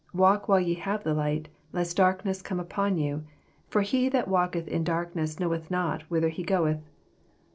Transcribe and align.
Walk 0.15 0.47
while 0.47 0.59
ye 0.59 0.73
have 0.73 1.03
the 1.03 1.13
light, 1.13 1.47
lest 1.73 1.95
darkness 1.97 2.41
come 2.41 2.59
upon 2.59 2.97
yon; 2.97 3.27
for 3.69 3.83
he 3.83 4.09
that 4.09 4.27
walketh 4.27 4.67
in 4.67 4.83
darkness 4.83 5.39
knoweth 5.39 5.69
not 5.69 6.01
whither 6.09 6.29
he 6.29 6.41
goeth. 6.41 6.81